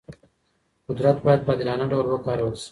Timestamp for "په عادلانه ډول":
1.45-2.05